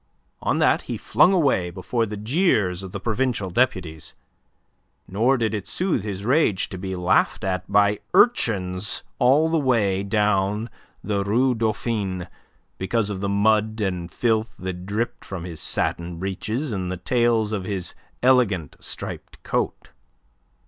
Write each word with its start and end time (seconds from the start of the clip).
On 0.41 0.57
that 0.57 0.81
he 0.89 0.97
flung 0.97 1.31
away, 1.31 1.69
before 1.69 2.07
the 2.07 2.17
jeers 2.17 2.81
of 2.81 2.91
the 2.91 2.99
provincial 2.99 3.51
deputies. 3.51 4.15
Nor 5.07 5.37
did 5.37 5.53
it 5.53 5.67
soothe 5.67 6.03
his 6.03 6.25
rage 6.25 6.69
to 6.69 6.79
be 6.79 6.95
laughed 6.95 7.43
at 7.43 7.71
by 7.71 7.99
urchins 8.15 9.03
all 9.19 9.47
the 9.47 9.59
way 9.59 10.01
down 10.01 10.71
the 11.03 11.23
Rue 11.23 11.53
Dauphine 11.53 12.27
because 12.79 13.11
of 13.11 13.21
the 13.21 13.29
mud 13.29 13.79
and 13.79 14.11
filth 14.11 14.55
that 14.57 14.87
dripped 14.87 15.23
from 15.23 15.43
his 15.43 15.59
satin 15.61 16.17
breeches 16.17 16.71
and 16.71 16.91
the 16.91 16.97
tails 16.97 17.51
of 17.51 17.65
his 17.65 17.93
elegant, 18.23 18.77
striped 18.79 19.43
coat. 19.43 19.89